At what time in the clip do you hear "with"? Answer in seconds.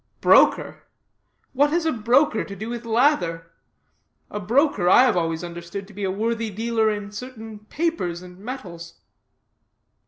2.71-2.85